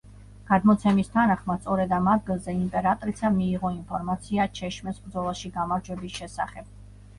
გადმოცემის 0.45 1.11
თანახმად, 1.17 1.61
სწორედ 1.65 1.93
ამ 1.97 2.09
ადგილზე 2.13 2.55
იმპერატრიცამ 2.63 3.37
მიიღო 3.43 3.73
ინფორმაცია 3.75 4.49
ჩეშმეს 4.63 5.01
ბრძოლაში 5.07 5.55
გამარჯვების 5.61 6.19
შესახებ. 6.19 6.77